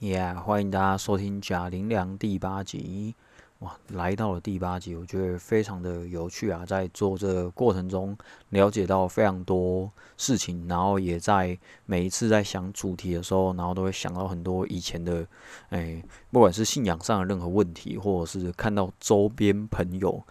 [0.00, 3.14] 耶欢迎大家收听贾玲良第八集。
[3.60, 6.66] 哇，来到了第八集，我觉得非常的有趣啊！
[6.66, 8.14] 在做这个过程中，
[8.50, 15.26] 了解到非常多事情，然后也在每一次在想主题的时候，然后都会想到很多以前的，
[15.70, 20.22] 哎，不管是信仰上的任何问题，或者是看到周边朋友。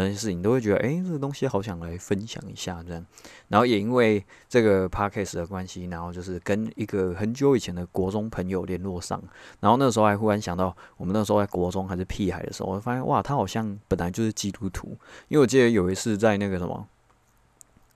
[0.00, 3.04] 那些事情都会觉得，哎，这个东西好想来分享一下这样。
[3.48, 9.22] 然后也因为这个 podcast 的关系，然后就是跟一个很久以前的国中朋友联络上。
[9.60, 14.88] 然后那时候还忽然想到，我们那时候在国中还是屁孩的时候，我发现哇，他好像本来就是基督徒。
[15.28, 16.86] 因为我记得有一次在那个什么，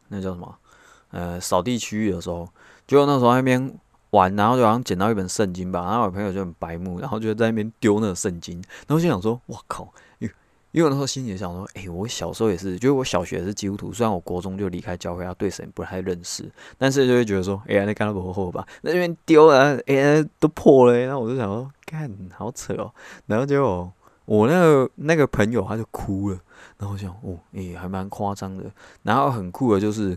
[0.08, 0.56] 那叫什么，
[1.10, 2.48] 呃，扫地区域的时候，
[2.86, 3.74] 就那时候那边
[4.10, 5.82] 玩，然后就好像捡到一本圣经吧。
[5.82, 8.56] 然后我朋友就很白目，然后就在那边丢那个圣经。
[8.86, 9.92] 然后就想说，哇靠！
[10.72, 22.92] 因为那时候心里想说，哎，我小时候也是，就是我小学是基督徒，虽然我国中就离开教会，他对神不太认识，但是就会觉得说，哎呀，那干了不后吧，那边丢了，哎，都破了，然后我就想说，干，好扯哦，
[23.26, 23.92] 然后结果
[24.24, 26.38] 我那个那个朋友他就哭了，
[26.78, 28.64] 然后我想，哦，哎，还蛮夸张的，
[29.02, 30.16] 然后很酷的就是。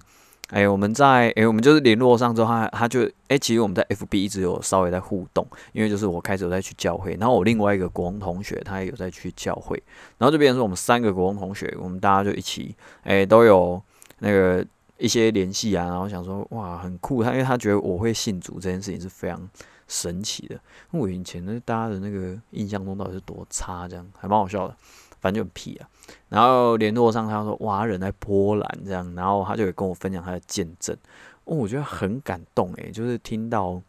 [0.52, 9.81] 哎，我们在哎，我们就是联络上之后，他他就哎，其实我们在 FB 一直有稍微在互动，因为就是我开始有在去教会，然后我另外一个国中同学他也有在去教会，
[10.17, 13.81] 然后就变成说我们三个国中同学，我们大家就一起哎都有
[14.19, 14.66] 那个
[14.97, 19.49] 一些联系啊，然后想说哇很酷，他因为他觉得我会信主这件事情是非常
[19.88, 20.55] 神奇的，
[20.91, 24.75] 因为我以前那大家的那个印象中到底是多差，这样还蛮好笑的。
[25.22, 25.88] 反正就很屁啊，
[26.30, 30.97] 然后联络上他说哇人在波兰这样，然后他就会跟我分享他的见证，
[31.45, 33.80] 哦我觉得很感动诶，就是听到，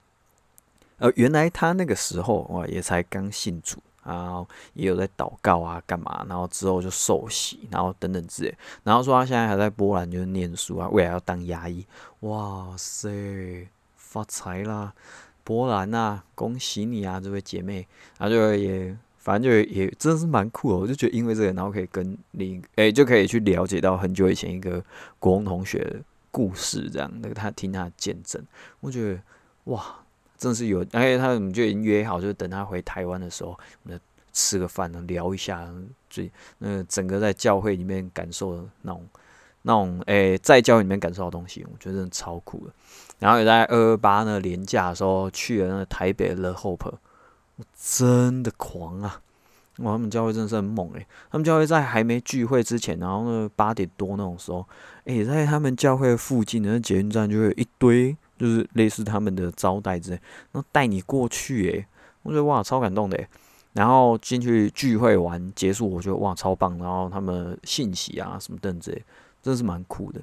[0.99, 11.87] 呃原来他那个时候哇也才刚信主，然后也有在祷告啊干嘛，然后之后就受洗，然后等等之类，然后说他现在还在波兰就是念书啊，未来要当牙医，
[12.21, 14.93] 哇塞发财啦，
[15.43, 18.95] 波兰啊恭喜你啊这位姐妹，然后就也。
[19.23, 24.85] 反正就也真的是蛮酷的，我就觉得因为这个，然后可以跟你诶，就可以去了解到很久以前一个
[25.21, 26.01] 国中同学的
[26.33, 28.45] 故事，这样那个他听他的见证，
[28.81, 29.21] 我觉得
[29.67, 29.81] 哇，
[30.37, 33.51] 真的是有，而且他我们就已经约好，就是等他回台湾的时候，
[33.85, 34.01] 我们
[34.33, 35.73] 吃个饭呢，聊一下
[36.11, 39.07] 最那整个在教会里面感受的那种
[39.63, 42.73] 那种诶，在教会里面感受到东西，我觉得真的超酷的。
[43.21, 46.93] 然后也在二二八呢年假的时候去了那个台北的 Hope。
[47.75, 49.21] 真的狂啊！
[49.79, 51.07] 哇，他们教会真的是很猛诶。
[51.31, 54.67] 他们教会在还没聚会之前，然后呢八点多那种时候，
[55.05, 60.21] 诶，在他们教会附近的那捷运站就会有一堆，就是类似他们的招待之类，
[60.53, 61.87] 然后带你过去诶，
[62.23, 63.19] 我觉得哇超感动的。
[63.73, 66.77] 然后进去聚会完结束，我觉得哇超棒。
[66.77, 69.03] 然后他们信息啊什么等之类，
[69.43, 70.21] 真的是蛮酷的。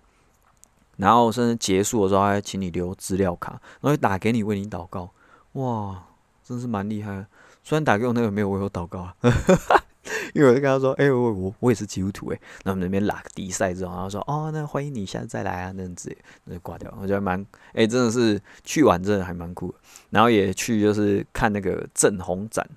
[0.97, 5.09] 然后甚至结束的时候还请你留资料卡，然后打给你为你祷告，
[5.53, 6.03] 哇！
[6.49, 7.23] 真是蛮厉害，
[7.61, 9.15] 虽然打给我那个没有为我祷告啊，
[10.33, 16.91] 因为我就跟他说，哎，我我我也是基督徒哎，那我们那边拉个比赛之后，然后说，哦，那欢迎你下次再来啊，那样子，那就挂掉。
[16.99, 19.71] 我觉得蛮，哎，真的是去玩真的还蛮酷，
[20.09, 22.67] 然后也去就是看那个正红展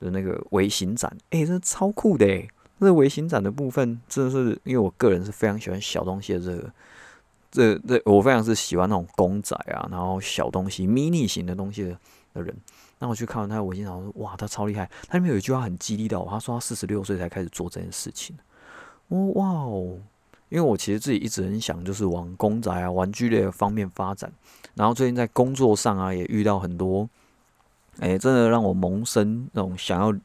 [0.00, 6.72] 的那个微型展，哎，真的超酷的哎，那微型展的部分真的是，因为我个人是非常喜欢小东西的这个，
[7.52, 11.96] 这这我非常是喜欢那种公仔啊，然后小东西、mini 型的东西的
[12.34, 12.56] 的人。
[13.02, 14.88] 那我去看完他的微信，然后说：“哇，他超厉害！
[15.08, 18.38] 他里面有一句话很激励到我，他说他四十六岁才开始做这件事情。
[19.08, 19.98] 哦，哇哦！
[20.48, 24.32] 因为我其实自己一直很想，就是往公仔啊、玩具类的方面发展。
[24.74, 27.08] 然后最近在工作上啊，也遇到很多，
[27.98, 30.16] 哎，真的让我萌生那种想要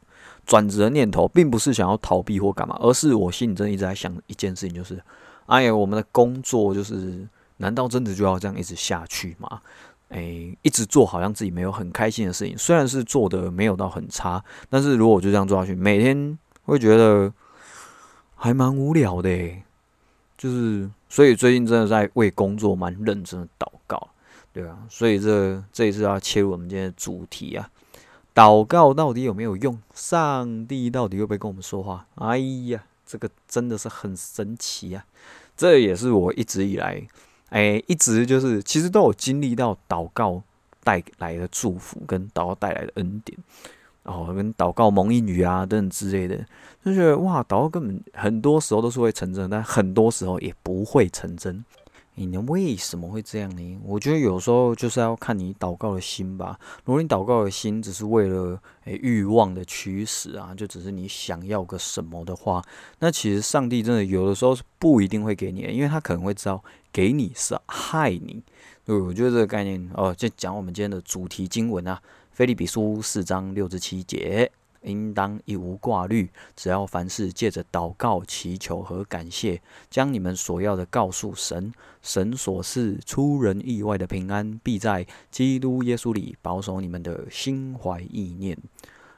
[0.46, 5.02] 转职的念头，并不是想要逃避或干嘛，而是我心里真一直在想一件事情，就是，
[5.48, 7.28] 哎呀，我们的工作就是，
[7.58, 9.62] 难道真的就要这样一直下去吗？”
[10.10, 17.32] 诶，一直做好像自己没有很开心的事情，虽然是做的没有到很差，但是如果就这样做下去，每天会觉得
[18.36, 19.30] 还蛮无聊的。
[20.38, 24.10] 就是，所以最近真的在为工作蛮认真的祷告，
[24.54, 27.70] 对啊，所以这这一次要切入我们今天的主题啊，
[28.36, 29.82] 祷告到底有没有用？
[29.96, 32.06] 上帝到底会不会跟我们说话？
[32.16, 32.38] 哎
[32.68, 35.04] 呀，这个真的是很神奇啊！
[35.58, 37.08] 这也是我一直以来。
[37.50, 40.44] 哎，一直就是，其实都有经历到祷告
[40.84, 43.38] 带来的祝福，跟祷告带来的恩典，
[44.04, 46.38] 然后跟祷告蒙应语啊等等之类的，
[46.84, 51.64] 就觉得哇，祷告根本很多时候都是会成真，但很多时候也不会成真。
[52.26, 53.80] 你为什么会这样呢？
[53.84, 56.60] 我觉得有时候就是要看你祷告的心吧。
[56.84, 62.64] 如果你祷告的心只是为了诶欲望的驱使啊，就只是你想要个什么的话，
[63.00, 68.42] 那其实上帝真的有的时候是不一定会给你的，因为他可能会知道给你是害你。
[68.84, 74.52] 对，我觉得这个概念哦，就讲我们今天的主题经文啊，《菲利比书四章六至七节。
[74.82, 81.74] 应当一无挂虑，只要凡事借着祷告、祈求和感谢，将你们所要的告诉神。
[82.02, 88.58] 神所赐出人意外的平安，必在基督耶稣里保守你们的心怀意念。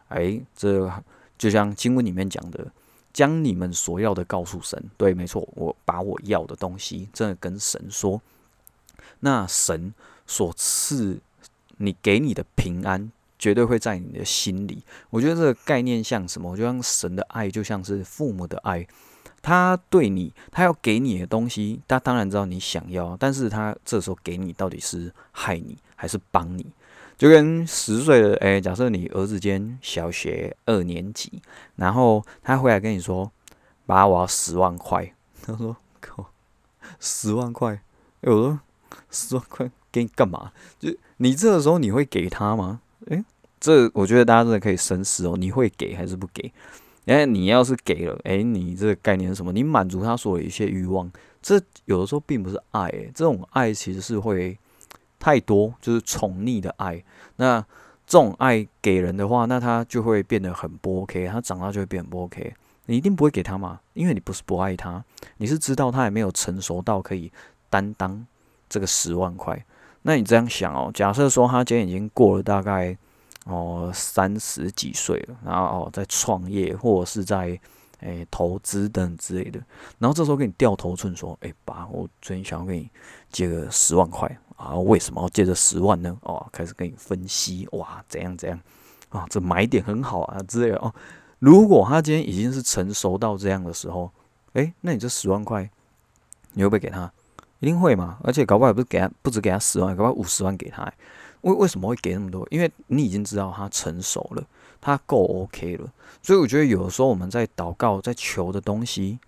[0.07, 0.91] 哎，这
[1.38, 2.71] 就像经文里面讲的，
[3.13, 4.89] 将你们所要的告诉神。
[4.97, 8.19] 对，没错，我把我要的东西真的跟神说。
[9.19, 9.94] 那神
[10.25, 11.19] 所赐
[11.77, 13.11] 你给你的平安。
[13.39, 14.83] 绝对会在你的心里。
[15.09, 16.51] 我觉得这个概念像什么？
[16.51, 18.86] 我觉得神的爱就像是父母的爱，
[19.41, 26.65] 他对你，他要给你的东西，他当然知道你想要，但是他这时候给你到底是害你还是帮你？
[27.18, 31.42] 就跟十岁的哎，假设你儿子今天小学二年级，
[31.75, 33.30] 然后他回来跟你说
[33.85, 35.13] ：“爸，我要十万块。”
[35.44, 36.31] 他说：“靠，
[37.00, 37.81] 十万块！”
[38.21, 38.59] 哎我说
[39.12, 42.80] ：“十万块给你干嘛？”就你这个时候你会给他吗？
[43.07, 43.23] 诶，
[43.59, 45.35] 这我觉得大家真的可以深思哦。
[45.37, 46.51] 你会给还是不给？
[47.05, 49.51] 哎，你要是给了，诶，你这个概念是什么？
[49.51, 51.11] 你满足他所有一些欲望，
[51.41, 52.89] 这有的时候并不是爱。
[53.15, 54.57] 这种爱其实是会
[55.17, 57.03] 太多，就是宠溺的爱。
[57.37, 57.59] 那
[58.05, 61.27] 这种爱给人的话，那他就会变得很不 OK。
[61.27, 62.53] 他长大就会变不 OK。
[62.85, 63.79] 你一定不会给他嘛？
[63.93, 65.03] 因为你不是不爱他，
[65.37, 67.31] 你是知道他还没有成熟到可以
[67.69, 68.25] 担当
[68.67, 69.65] 这个十万块。
[70.09, 72.97] 那你这样想哦，假设说他今天已经过了大概
[73.45, 77.59] 哦三十几岁了，然后哦在创业或者是在
[78.00, 79.61] 诶投资等之类的，
[80.00, 82.89] 然后这时候给你掉头寸说，诶，爸，我最近想要给你
[83.31, 84.27] 借个十万块
[84.57, 86.17] 啊，为什么要借这十万呢？
[86.23, 88.59] 哦，开始跟你分析，哇，怎样怎样
[89.09, 90.91] 啊，这买点很好啊之类的哦。
[91.38, 94.11] 如果他今天已经是成熟到这样的时候，
[94.53, 95.69] 诶，那你这十万块
[96.53, 97.11] 你会不会给他？
[97.59, 98.17] 一定会嘛？
[98.23, 100.91] 而且搞不好不是给他，不止给他十万，搞不好五十万给他。
[101.41, 102.47] 为为什么会给那么多？
[102.51, 104.44] 因为你已经知道他成熟了，
[104.81, 105.91] 他够 OK 了。
[106.21, 109.19] 所以我觉得有的时候我们在祷告、在求的东西，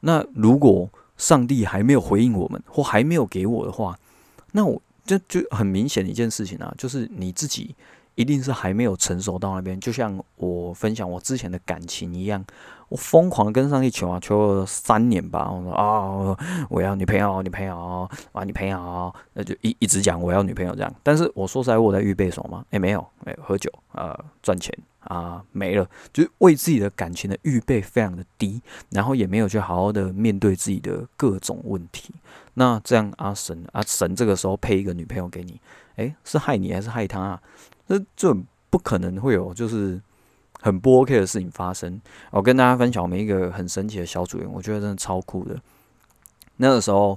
[0.00, 3.98] 那如果上帝还没有回应我们，或还没有给我的话，
[4.52, 7.74] 那我这就很明显的一件事情啊，就是你自己。
[8.16, 12.42] 一定是还没有成熟到那边，就像我分享我之前的感情一样，
[12.88, 15.50] 我疯狂的跟上去求啊，求了三年吧。
[15.50, 20.94] 我说啊，我要女朋友，女朋友啊，女朋友，那就一一直讲我要女朋友这样。
[21.02, 22.64] 但是我说实在，我在预备什么吗？
[22.70, 32.14] 哎，没有，没有喝酒啊，赚钱啊，没了，就是为自己的感情的预备非常的低，然后也没有去好好的面对自己的各种问题。
[32.54, 35.60] 那这样阿神阿神这个时候配一个女朋友给你，
[35.96, 37.42] 诶，是害你还是害他啊？
[37.88, 38.34] 这这
[38.70, 40.00] 不可能会有，就是
[40.66, 42.00] 很不 OK 的事情发生。
[42.32, 45.56] 我跟大家分享我们一个很神奇的小组员，我觉得真的超酷的。
[46.56, 47.16] 那个时候，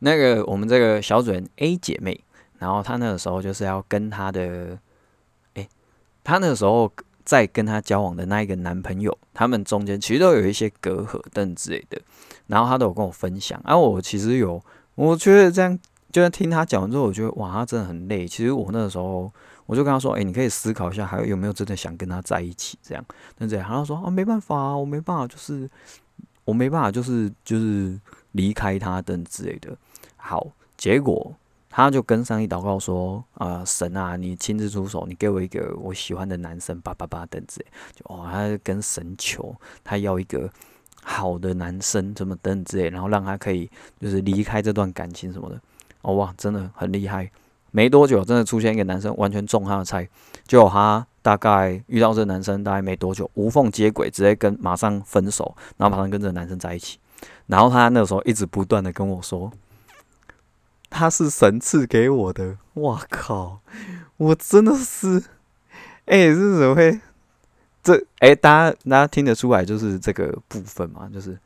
[0.00, 2.20] 那个我们这个小组员 A 姐妹，
[2.58, 4.76] 然后她那个时候就是要跟她的，
[5.54, 5.68] 哎，
[6.24, 6.90] 她那个时候
[7.24, 12.02] 在跟她交往的那一个男朋友，他们中间其实都有一些隔阂等之类的。
[12.48, 14.60] 然后她都有跟我分享，而我其实有，
[14.96, 15.78] 我觉得这样，
[16.10, 18.26] 就是听她讲完之后，我觉得哇，她真的很累。
[18.26, 19.32] 其实我那个时候。
[19.68, 22.78] 我就跟他说：“哎，你可以思考一下，还有没有真的想跟他在一起？
[22.82, 23.04] 这样，
[23.36, 25.68] 那这样，他说啊，没办法啊，我没办法，就是
[26.46, 28.00] 我没办法，就是就是
[28.32, 29.76] 离开他等之类的。
[30.16, 30.46] 好，
[30.78, 31.36] 结果
[31.68, 37.66] 他就跟上帝祷告说：啊，神啊，你亲自出手，你给我一个我喜欢的男生，叭叭叭等之类。
[37.94, 40.50] 就哦，他就跟神求，他要一个
[41.02, 43.70] 好的男生，怎么等之类，然后让他可以
[44.00, 45.60] 就是离开这段感情什么的。
[46.00, 47.30] 哦哇，真的很厉害。”
[47.78, 50.08] 没多久，真的出现一个男生，完全中他的菜。
[50.48, 56.98] 就他大概遇到这男生，大概没多久，无缝接轨，直接跟马上分手，然后马上跟这个男生在一起。
[57.46, 59.52] 然后他那时候一直不断的跟我说，
[60.90, 62.56] 他是神赐给我的。
[62.74, 63.60] 我靠，
[64.16, 65.22] 我真的是，
[66.06, 67.00] 哎，这怎么会？
[67.84, 71.38] 这哎，大家大家听得出来，就是这个部分嘛，就是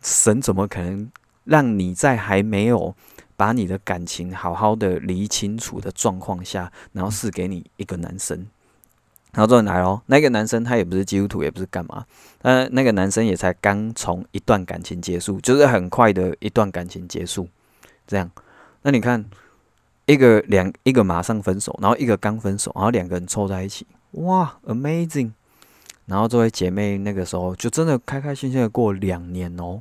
[0.00, 1.12] 神怎么可能
[1.44, 2.94] 让你在还没有。
[3.40, 8.46] 把你的感情好好的理清楚的状况下，然后赐给你一个男生，
[9.32, 12.04] 然后这来哦，那个男生他也不是基督徒，也不是干嘛，
[12.42, 17.48] 呃，那个男生也才刚从一段感情结束，就是很快的一段感情结束，
[18.06, 18.30] 这样，
[18.82, 19.24] 那你看
[20.04, 25.30] 一个两一个马上分手，然后一个刚分手，然后两个人凑在一起，哇，amazing！
[26.04, 29.80] 然后这位姐妹那个时候就真的开开心心的过两年哦。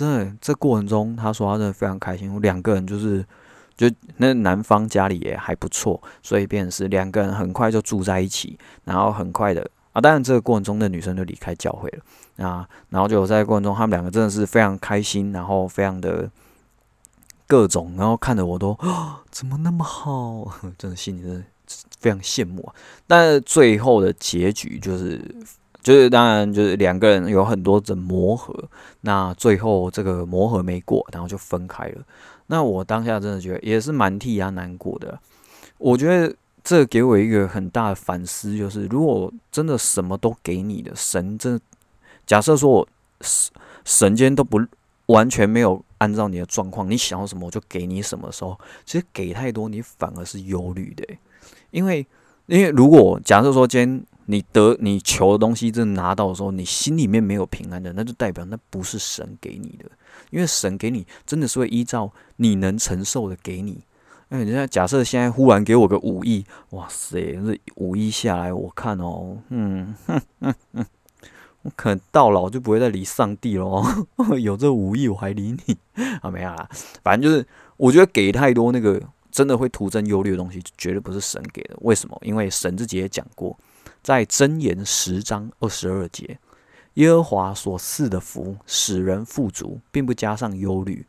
[0.00, 2.40] 真的，这过程中，他说他真的非常开心。
[2.40, 3.22] 两个人就是，
[3.76, 9.60] 就那男方家里也还不错，所以便是两个人很快就住在一起，然后很快的
[9.92, 10.00] 啊。
[10.00, 12.66] 当然，这个过程中，那女生就离开教会了啊。
[12.88, 16.30] 然后就在过程中，他们两个真的是非常开心，然后非常的
[17.46, 18.74] 各种，然后看着我都
[19.30, 21.44] 怎么那么好， 真的心里真的
[22.00, 22.74] 非常羡慕啊。
[23.06, 25.22] 但最后的结局就是，
[25.82, 28.54] 就是当然就是两个人有很多的磨合，
[29.00, 32.02] 那最后这个磨合没过，然后就分开了。
[32.46, 35.18] 那我当下真的觉得也是蛮替他难过的。
[35.78, 41.58] 我觉得这给我一个很大的反思，就是如果真的什么都给你的神，真
[42.26, 42.88] 假设说我
[43.20, 43.52] 神
[43.84, 44.60] 神间都不
[45.06, 51.04] 完全没有按照你的状况，你想要什么我就给你什么时候，其实给太多你反而是忧虑的，
[51.70, 52.06] 因为
[52.46, 59.90] 因为如果假设说今天你得你求的东西真的拿到的时候，你心里面没有平安的，那就代表那不是神给你的，
[60.30, 63.82] 因为神给你真的是会依照你能承受的给你。
[64.28, 70.86] 哎，人家假设现在忽然给我个五亿，哇塞，这五亿下来，我看哦，嗯哼哼哼，
[71.62, 73.84] 我可能到老就不会再理上帝喽。
[74.40, 75.76] 有这五亿我还理你
[76.22, 76.30] 啊？
[76.30, 76.68] 没有啦，
[77.02, 77.44] 反正就是
[77.76, 81.76] 我觉得给太多那个真的会徒增忧虑的东西，绝对不是神给的。
[81.80, 82.16] 为什么？
[82.22, 83.58] 因为神自己也讲过，
[84.02, 86.38] 在箴言十章二十二节，
[86.94, 91.06] 耶和华所赐的福使人富足，并不加上忧虑。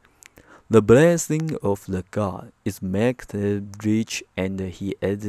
[0.70, 5.20] The blessing of the God is make the rich, and He adds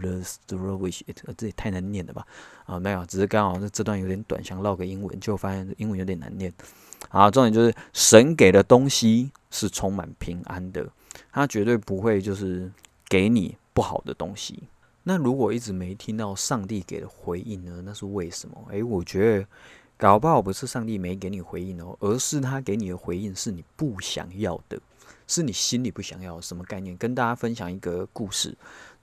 [0.00, 1.02] the storage.
[1.36, 2.26] 这也太难念了吧？
[2.64, 6.50] 啊，没有，只是刚好这这段有点短，想唠个英文，就发现英文有点难念。
[7.10, 10.88] 啊，重点就是神给的东西是充满平安的，
[11.30, 12.72] 他绝对不会就是
[13.10, 14.62] 给你不好的东西。
[15.02, 17.82] 那如果一直没听到上帝给的回应呢？
[17.84, 18.56] 那是为什么？
[18.70, 19.46] 诶，我觉得。
[19.98, 24.76] 搞不好不是上帝没给你回应哦，而是他给你的回应是你不想要的，
[25.28, 26.40] 是你心里不想要。
[26.40, 26.96] 什么概念？
[26.96, 28.52] 跟大家分享一个故事：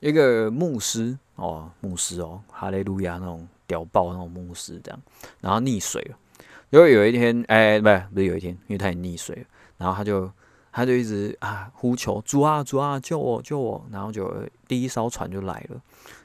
[0.01, 5.01] 一个牧师哦，牧师哦，哈利路亚那种屌爆那种牧师这样，
[5.39, 6.17] 然后溺水了。
[6.69, 9.43] 因为有一天，哎，不是不是有一天，因为他也溺水了，
[9.77, 10.29] 然后他就
[10.79, 14.33] 他就一直啊呼求主啊主啊救我救我，然后就
[14.65, 15.81] 第一艘船就来了，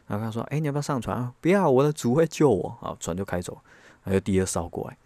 [0.07, 1.33] 然后他说：哎，你要不要上船啊？
[1.41, 2.97] 不要，我的主会救我啊！
[3.01, 3.59] 船就开走。
[4.03, 4.97] 还有第二艘过来，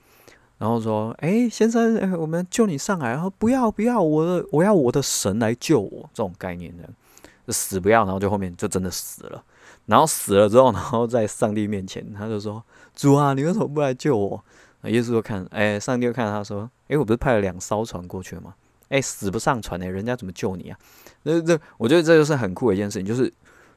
[0.59, 8.05] 然后说：“哎，先生，哎，我们救你上来。”然后不要不要，我的我要我的神来救我，这种概念的，死不要。
[8.05, 9.43] 然后就后面就真的死了。
[9.87, 12.63] 然后死了之后，然后在上帝面前，他就说
[12.95, 14.45] ：“主啊，你为什么不来救我？”
[14.85, 18.55] 耶稣就看，哎，上帝就看他说：“哎，我不是派了两艘船过去吗？
[18.89, 20.79] 哎，死不上船呢，人家怎么救你啊？”
[21.25, 23.33] 那这我觉得这就是很酷的一件事情，就是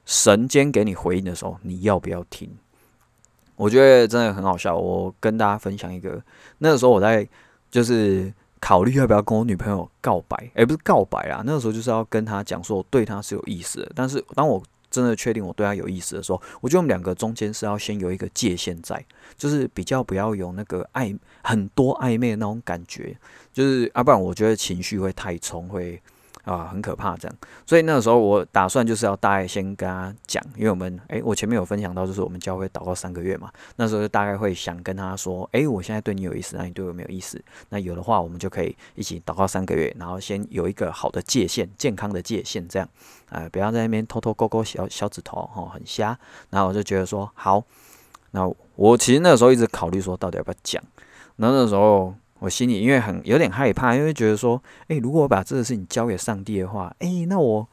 [0.05, 2.49] 神间给你回应的时候，你要不要听？
[3.55, 4.75] 我觉得真的很好笑。
[4.75, 6.21] 我跟大家分享一个，
[6.59, 7.27] 那个时候我在
[7.69, 11.43] 就是考虑要不要跟我女朋友告白，而不是告白啊。
[11.45, 13.91] 那个时候就是要跟她讲说我对她是有意思的。
[13.95, 19.05] 但是当我真的确定我对她有意思的时候，我觉得我们两个中间是要先有一个界限在，
[19.37, 23.15] 就是比较不要有那个暧很多暧昧的那种感觉，
[23.53, 26.01] 就是要不然我觉得情绪会太冲会。
[26.43, 37.39] 啊，很可怕这样，所以那个时候我打算就是要大概先跟他讲，因为我们诶，我前面有分享到，就是我们教会祷告三个月嘛，那时候就大概会想跟他说，诶，我现在对你有意思，那你对我没有意思？
[37.69, 42.89] 那有的话，我们就可以一起祷告三个月，然后先有一个好的界限，健康的界限，这样，
[43.29, 46.17] 呃，不要在那边偷偷勾勾小小指头，哈，很瞎。
[46.49, 47.63] 然后我就觉得说，好，
[48.31, 50.81] 那我其实那时候一直考虑说，到底要不要讲？
[51.35, 52.15] 那那时候。
[52.41, 57.67] 我心里因为很有点害怕，因为觉得说，诶，如果我把这个事情交给上帝的话，诶，那我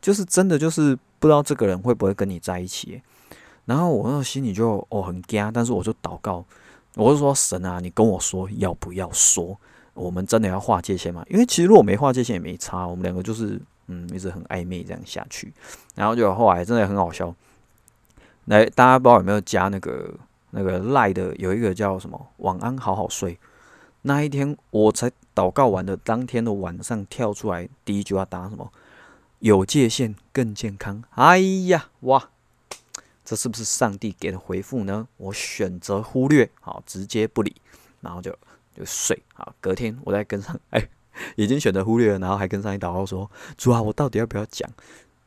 [0.00, 3.02] 就是真的就是不知道这个人会不会跟你在一起。
[3.66, 6.42] 然后我那心里就哦很惊，但是我就祷告，
[6.94, 9.58] 我就说神啊，你跟我说要不要说，
[9.92, 11.22] 我们真的要划界限吗？
[11.28, 15.52] 因为其实如果没划界限也没差，我们两个就是嗯一直很暧昧这样下去。
[15.94, 17.34] 然后就后来真的很好笑，
[18.46, 20.14] 来大家不知道有没有加那个
[20.52, 23.38] 那个赖的有一个叫什么晚安好好睡。
[24.06, 28.70] 那一天我才祷告完的当天的晚上跳出来，第一句话答什么？
[29.38, 31.02] 有界限更健康。
[31.12, 32.28] 哎呀，哇，
[33.24, 35.08] 这是不是上帝给的回复呢？
[35.16, 37.56] 我选择忽略，好，直接不理，
[38.02, 38.30] 然后就
[38.76, 39.22] 就睡。
[39.32, 40.86] 好，隔天我再跟上，哎，
[41.36, 44.70] 已经选择忽略了，然后还跟上一祷告说：主啊，我到底要不要讲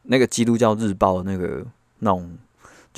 [0.03, 1.65] 那个基督教日报那个
[1.99, 2.37] 那种？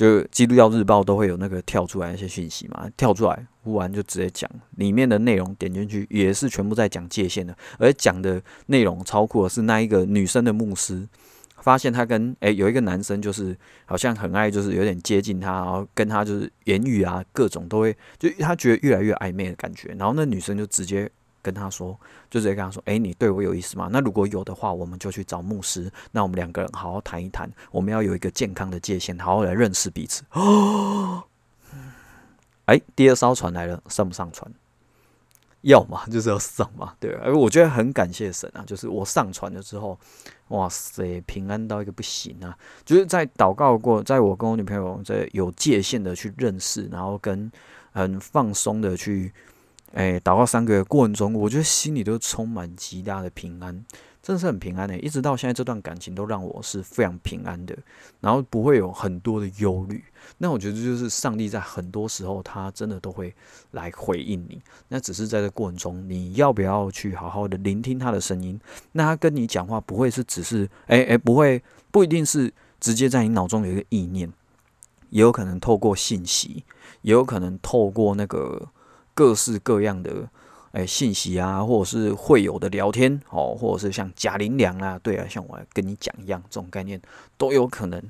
[0.00, 11.06] 就基督教日报都会有那个跳出来一些讯息嘛，跳出来忽然就直接讲里面的内容，点进去也是全部在讲界限的，而讲的内容超酷的是那一个女生的牧师，
[11.58, 13.54] 发现她跟诶有一个男生就是
[13.84, 21.10] 好像很爱，就是有点接近她，然后跟她就是言语啊各种都会，就她觉得越来越暧昧的感觉，然后那女生就直接。
[21.42, 21.98] 跟他说，
[22.30, 23.88] 就直接跟他说：“哎，你对我有意思吗？
[23.92, 27.50] 那如果有的话，我们就去找牧师，那我们两个人好好谈一谈。
[27.70, 31.24] 我们要有一个健康的界限，好好来认识彼此。”哦，
[32.66, 34.52] 哎，第二艘船来了，上不上船？
[35.62, 37.12] 要嘛 就是要上嘛，对。
[37.16, 39.98] 而我觉得很感谢神啊，就是我上船了之后，
[40.48, 42.56] 哇塞，平安到一个不行啊！
[42.82, 47.52] 就是在祷告过，在我跟我女朋友在有界限的去认识，然后跟
[47.92, 49.30] 很放松的去，
[49.92, 53.84] 哎，祷告三个月过程中，我觉得心里都充满极大的平安。
[54.22, 57.74] 真的是很平安的，一直到现在这段感情都让我是非常平安的，
[58.20, 60.04] 然后不会有很多的忧虑。
[60.36, 63.34] 那我觉得就是上帝在很多时候他真的都会
[63.70, 68.60] 来回应你，那只是在这过程中你要不要去好好的聆听他的声音？
[68.92, 74.30] 那他跟你讲话不会是只是哎哎不会不一定是直接在你脑中有一个意念，
[75.08, 76.62] 也有可能透过信息，
[77.00, 78.68] 也有可能透过那个
[79.20, 80.30] 各式各样的。
[80.72, 86.98] 哎，信息啊，或者是会有的聊天哦，或者是像贾玲良啊，对啊，像我跟你讲一样，这种概念
[87.36, 88.00] 都有可能。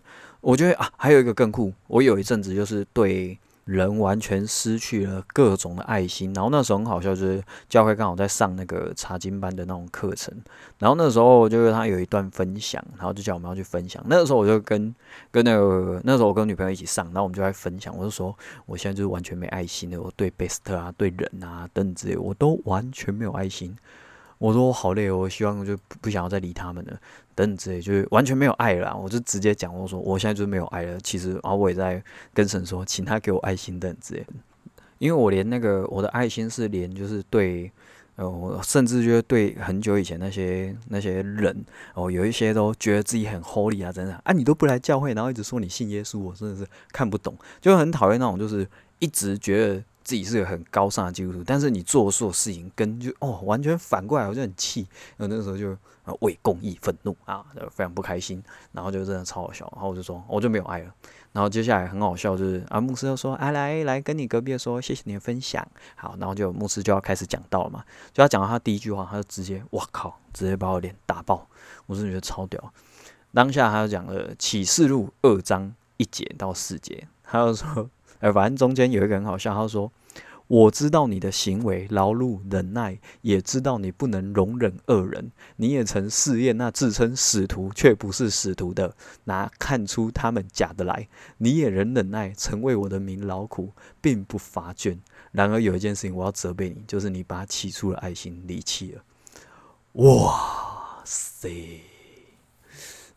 [0.40, 3.36] 我觉得啊，还有一个更酷，我有一阵子就是对。
[3.70, 10.34] 人完全失去了各种的爱心，然后那时候很好笑，就是教会刚好在上那个查经班的那种课程，
[10.78, 14.04] 然后那时候就是他有一段分享，然后就叫我们要去分享。
[14.08, 14.92] 那个时候我就跟
[15.30, 18.36] 跟那个那时候我跟女朋友一起上，然后我们就在分享，我就说
[18.66, 23.76] 我现在就是完全没爱心的，我对贝斯特啊、对人啊等之类，我都完全没有爱心。
[24.38, 26.98] 我说我好累，我希望就不想要再理他们了，
[27.34, 28.96] 等等之类，就是完全没有爱了。
[28.96, 30.98] 我就直接讲，我说我现在就是没有爱了。
[31.00, 32.02] 其实，然后我也在
[32.34, 34.32] 跟神说，请他给我爱心等之类的。
[34.98, 37.70] 因为我连那个我的爱心是连就是对，
[38.16, 48.66] 呃，我甚至就是对很久以前那些那些人哦，有一些都觉得自己很 holy 啊，真的啊，你都不来教会，然后一直说你信耶稣，我真的是看不懂，就很讨厌那种就是
[48.98, 49.82] 一直觉得。
[50.02, 54.80] 自己是个很高尚的基督徒，但是你做所有事情跟就哦完全反过来，我就很气。
[55.16, 55.76] 然后那个时候就
[56.20, 58.42] 为公益愤怒啊，就非常不开心。
[58.72, 59.70] 然后就真的超好笑。
[59.74, 60.94] 然后我就说我就没有爱了。
[61.32, 65.66] 然后接下来很好笑，就是啊牧师就说啊来来跟你隔壁说谢谢你的分享。
[65.94, 67.84] 好，然后就牧师就要开始讲道了嘛。
[68.12, 71.46] 就要讲到他第一句话，他就直接我靠，直接把我脸打爆。
[71.86, 72.72] 我是觉得超屌。
[73.32, 77.88] 当下他就讲了启示录二章一节到四节，他就说
[78.18, 79.90] 哎反正中间有一个很好笑，他说。
[80.50, 85.30] 我知道你的行为劳碌忍耐，也知道你不能容忍恶人。
[85.54, 91.08] 你也曾试验那自称使徒却不是使徒的，拿看出他们假的来。
[91.38, 94.98] 你也仍忍耐，曾为我的名劳苦，并不乏倦。
[95.30, 99.04] 然而有一件事情我要责备你，就是你把起初的爱心离弃了。
[99.92, 101.80] 哇塞，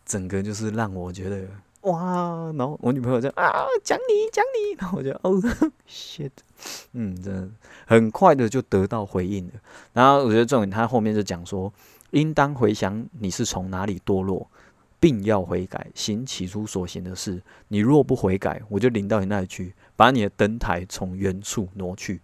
[0.06, 1.48] 整个就是让我觉得。
[1.84, 5.42] 哇，然后我女朋友就啊讲你讲你，然后我就哦
[5.88, 6.32] shit，
[6.94, 7.50] 嗯，真的
[7.86, 9.54] 很快的就得到回应了。
[9.92, 11.72] 然后我觉得重点，他后面就讲说，
[12.12, 14.50] 应当回想你是从哪里堕落，
[14.98, 17.42] 并要悔改，行起初所行的事。
[17.68, 22.22] 你若不悔改，我就领到你那里去，把你的灯台从原处挪去。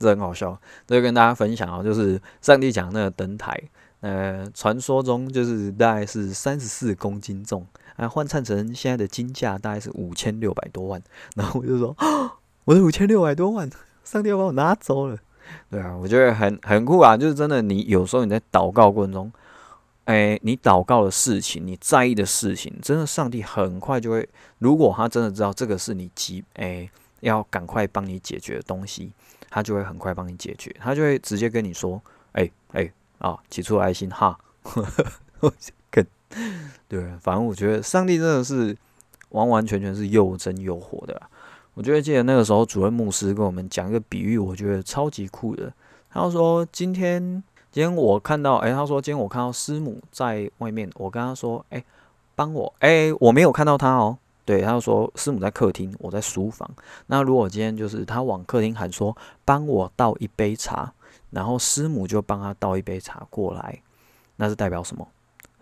[0.00, 3.56] 这很好笑，这就跟大家分享啊，就是上帝讲那个灯台，
[4.00, 7.64] 呃，传说中就是大概是三十四公斤重。
[7.96, 11.00] 啊，换算成现在的金价大概是五千六百多万，
[11.36, 11.96] 然后我就说，
[12.64, 13.70] 我的五千六百多万，
[14.04, 15.18] 上帝要把我拿走了。
[15.70, 19.32] 对啊，我觉得很很酷啊，就是真的，你有时候你在祷告过程中，
[20.06, 24.28] 哎，你祷告的事情，你在意的事情，真的上帝很快就会，
[24.58, 29.12] 如果他真的知道这个是你急，哎，要赶快帮你解决的东西，
[29.50, 32.02] 他就会很快帮你解决，他就会直接跟你说，
[32.32, 34.38] 哎哎啊，起初爱心哈。
[36.88, 38.76] 对，反正我觉得上帝真的是
[39.30, 41.20] 完完全全是又真又活的。
[41.74, 45.72] 我觉得记得那个时候主任牧师跟我们讲一个比喻，我觉得超级酷的。
[46.10, 47.20] 他说：“今天，
[47.72, 51.84] 今天我看到，哎，他说今天我看到师母在外面，我跟他说，哎，
[52.36, 54.16] 帮我，哎，我没有看到他哦。
[54.44, 56.70] 对，他就说师母在客厅，我在书房。
[57.06, 60.92] 那如果今天就是他往客厅喊说，帮我倒一杯茶，
[61.30, 63.82] 然后师母就帮他倒一杯茶过来，
[64.36, 65.08] 那是代表什么？”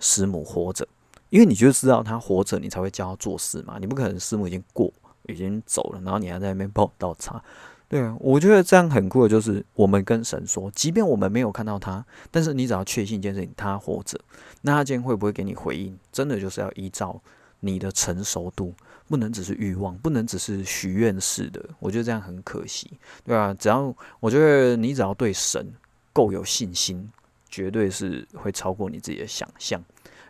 [0.03, 0.87] 师母活着，
[1.31, 3.79] 因为你就知道他活着，你才会教他做事嘛。
[3.81, 4.93] 你不可能师母已经过，
[5.29, 7.41] 已经走了，然后你还在那边帮我倒茶。
[7.89, 14.19] 对啊，我觉得这样很酷的，就是我们跟神说，即便我们没有看到他，但是你只要确信一件事情，他活着，
[14.63, 15.97] 那他今天会不会给你回应？
[16.11, 17.21] 真的就是要依照
[17.61, 18.75] 你的成熟度，
[19.09, 21.63] 不能只是欲望，不能只是许愿式的。
[21.79, 22.91] 我觉得这样很可惜，
[23.25, 25.73] 对啊，只要我觉得你只要对神
[26.13, 27.09] 够有信心。
[27.53, 29.79] 绝对是会超过你自己的想象，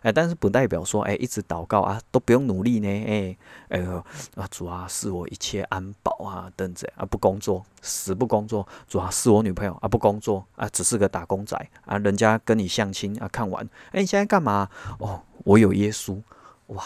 [0.01, 3.37] 哎，但是不代表说，哎，一直祷告啊，都不用努力呢，哎，
[3.69, 4.03] 哎呦，
[4.35, 14.69] 啊，主啊，是我一切安保啊，等等啊，不工作，死不工作，主啊，是我女朋友啊，不工作啊，只是个打工仔啊，人家跟你相亲啊，看完，哎，你现在干嘛？
[14.99, 16.21] 哦，我有耶稣，
[16.67, 16.83] 哇，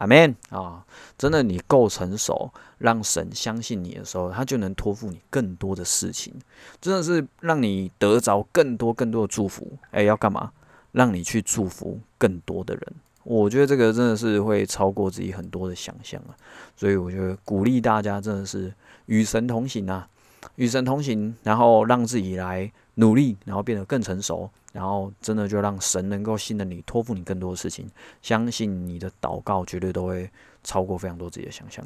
[0.00, 0.82] 阿门啊！
[1.18, 6.32] 真的，你够成熟，让神相信你的时候，他就能托付你更多的事情，
[6.80, 9.70] 真的是让你得着更多更多的祝福。
[9.90, 10.52] 哎，要干嘛？
[10.92, 12.82] 让你去祝福更多的人。
[13.24, 16.32] 我觉得这个真的是会超过自己很多的想象啊！
[16.74, 18.72] 所以我觉得鼓励大家真的是
[19.04, 20.08] 与神同行啊，
[20.56, 24.50] 与神同行，然后让自己来努力，然后变得更成熟。
[24.72, 27.88] 然后真的就让神能够信任你，托付你更多的事情，
[28.22, 30.30] 相信你的祷告绝对都会
[30.62, 31.84] 超过非常多自己的想象。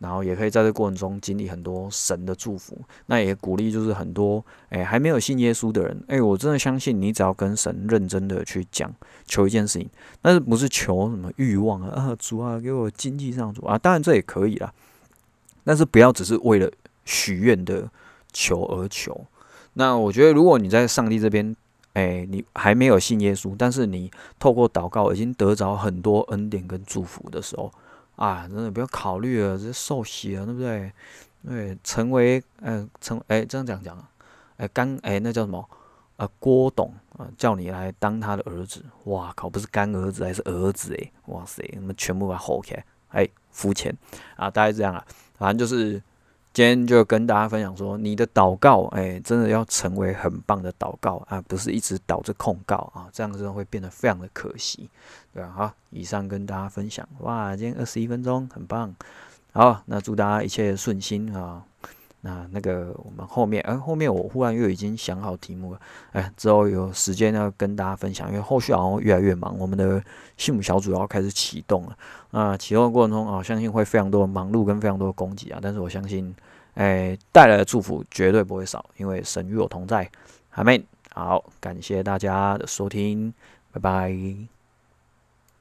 [0.00, 2.76] 然后也可以在这过程中经历很多神的祝福。
[3.06, 8.92] 那也鼓励就是很多诶还没有信耶稣的人，诶，我真的相信你只要跟神认真的去讲
[9.24, 9.88] 求一件事情，
[10.20, 14.74] 但是不是求什么欲望啊啊主啊给我经济上主啊，当然这也可以啦，
[15.62, 16.70] 但是不要只是为了
[17.04, 17.88] 许愿的
[18.32, 19.24] 求而求。
[19.74, 21.54] 那我觉得如果你在上帝这边。
[21.94, 27.72] 哎，你还没有信耶稣，但是你透过祷告已经得着很多恩典跟祝福的时候，
[28.16, 30.92] 啊，真的不要考虑了，这受洗了，对不对？
[31.46, 34.08] 对，成为，呃，成，哎，这样讲讲啊，
[34.56, 35.68] 哎，干，哎，那叫什么？
[36.16, 43.96] 呃，郭董啊，叫你来当他的儿子，哇靠，不是干儿子，还是儿子，哎，哇塞，那么全部把吼起来，哎，肤浅
[44.36, 45.04] 啊，大概这样啊，
[45.38, 46.02] 反正就是。
[46.54, 54.88] 今天就跟大家分享说，你的祷告，哎，真的要成为很棒的祷告啊，不是一直祷着控告啊，这样真的会变得非常的可惜，
[55.32, 55.52] 对吧？
[55.52, 58.94] 好，以上跟大家分享，哇，今天二十一分钟，很棒，
[59.52, 61.64] 好，那祝大家一切顺心啊。
[62.26, 65.80] 那那个我们后面，哎，后面我忽然又已经想好题目了，
[66.12, 70.02] 哎，之后有时间要跟大家分享，因为后续好像越来越忙，我们的
[70.38, 71.96] 幸福小组要开始启动了。
[72.30, 76.34] 那启动的过程中啊，相信会非常多的忙碌跟非常多的攻击啊，但是我相信，
[76.74, 80.10] 哎，带来的祝福绝对不会少，因为神与我同在。
[80.52, 80.82] 阿门。
[81.12, 83.32] 好，感谢大家的收听，
[83.70, 84.53] 拜拜。